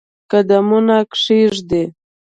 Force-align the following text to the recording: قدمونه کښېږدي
قدمونه 0.31 0.97
کښېږدي 1.11 1.83